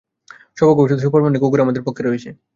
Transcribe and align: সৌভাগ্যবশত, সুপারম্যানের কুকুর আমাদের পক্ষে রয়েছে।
সৌভাগ্যবশত, 0.57 0.99
সুপারম্যানের 1.01 1.41
কুকুর 1.43 1.63
আমাদের 1.65 1.85
পক্ষে 1.87 2.03
রয়েছে। 2.03 2.29